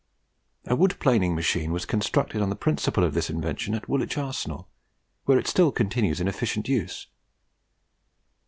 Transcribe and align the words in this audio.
A 0.65 0.75
wood 0.75 0.97
planing 0.99 1.35
machine 1.35 1.71
was 1.71 1.85
constructed 1.85 2.41
on 2.41 2.49
the 2.49 2.55
principle 2.55 3.03
of 3.03 3.13
this 3.13 3.29
invention 3.29 3.75
at 3.75 3.87
Woolwich 3.87 4.17
Arsenal, 4.17 4.67
where 5.25 5.37
it 5.37 5.45
still 5.45 5.71
continues 5.71 6.19
in 6.19 6.27
efficient 6.27 6.67
use. 6.67 7.05